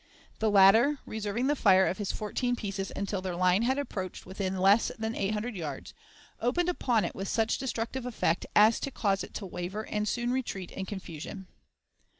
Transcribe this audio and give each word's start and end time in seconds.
The 0.39 0.49
latter, 0.49 0.97
reserving 1.05 1.45
the 1.45 1.55
fire 1.55 1.85
of 1.85 1.99
his 1.99 2.11
fourteen 2.11 2.55
pieces 2.55 2.91
until 2.95 3.21
their 3.21 3.35
line 3.35 3.61
had 3.61 3.77
approached 3.77 4.25
within 4.25 4.57
less 4.57 4.89
than 4.97 5.13
eight 5.13 5.35
hundred 5.35 5.55
yards, 5.55 5.93
opened 6.39 6.69
upon 6.69 7.05
it 7.05 7.13
with 7.13 7.27
such 7.27 7.59
destructive 7.59 8.07
effect 8.07 8.47
as 8.55 8.79
to 8.79 8.89
cause 8.89 9.23
it 9.23 9.35
to 9.35 9.45
waver 9.45 9.85
and 9.85 10.07
soon 10.07 10.31
retreat 10.31 10.71
in 10.71 10.87
confusion. 10.87 11.45